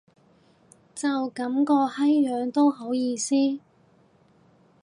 [0.95, 3.35] 就噉個閪樣都好意思